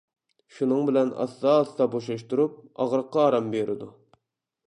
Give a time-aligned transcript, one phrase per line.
[0.59, 3.93] شۇنىڭ بىلەن ئاستا-ئاستا بوشاشتۇرۇپ، ئاغرىققا ئارام بېرىدۇ.